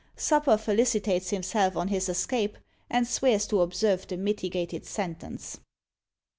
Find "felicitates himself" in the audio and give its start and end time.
0.57-1.77